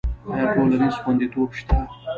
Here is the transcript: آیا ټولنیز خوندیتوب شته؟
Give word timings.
آیا 0.31 0.45
ټولنیز 0.53 0.95
خوندیتوب 1.03 1.49
شته؟ 1.59 1.77